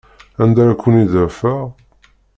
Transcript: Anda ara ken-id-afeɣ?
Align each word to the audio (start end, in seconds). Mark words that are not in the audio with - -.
Anda 0.43 0.59
ara 0.61 0.79
ken-id-afeɣ? 0.81 1.61